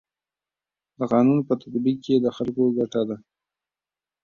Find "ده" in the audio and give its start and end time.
3.09-3.17